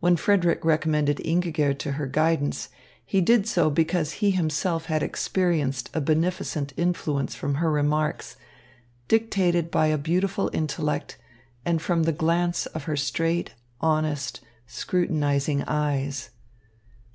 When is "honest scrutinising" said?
13.80-15.62